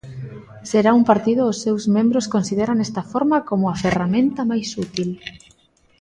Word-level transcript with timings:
Será 0.71 0.91
un 0.99 1.03
partido 1.11 1.41
os 1.51 1.57
seus 1.63 1.83
membros 1.95 2.29
consideran 2.35 2.77
esta 2.87 3.03
forma 3.11 3.37
como 3.49 3.65
a 3.67 3.79
"ferramenta 3.83 4.41
máis 4.51 4.69
útil". 4.85 5.09